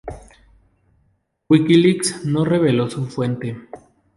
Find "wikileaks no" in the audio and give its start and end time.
1.47-2.43